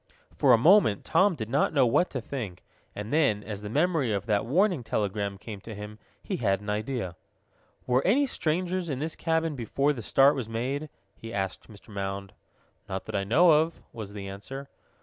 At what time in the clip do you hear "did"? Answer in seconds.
1.35-1.47